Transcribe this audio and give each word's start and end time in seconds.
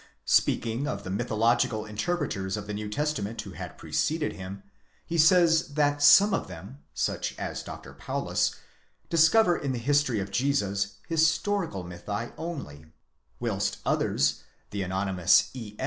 Speaking 0.25 0.87
of 0.87 1.03
the 1.03 1.11
mythological 1.11 1.85
interpreters 1.85 2.57
of 2.57 2.65
the 2.65 2.73
New 2.73 2.89
Testament 2.89 3.39
who 3.43 3.51
had 3.51 3.77
preceded 3.77 4.33
him, 4.33 4.63
he 5.05 5.15
says 5.19 5.75
that 5.75 6.01
some 6.01 6.33
of 6.33 6.47
them, 6.47 6.79
such 6.95 7.37
as 7.37 7.61
Dr. 7.61 7.93
Paulus, 7.93 8.55
discover 9.11 9.55
in 9.55 9.73
the 9.73 9.77
history 9.77 10.19
of 10.19 10.31
Jesus 10.31 10.95
historical 11.07 11.83
mythi 11.83 12.33
only; 12.35 12.85
whilst 13.39 13.77
others, 13.85 14.41
the 14.71 14.81
anonymous 14.81 15.51
E. 15.53 15.77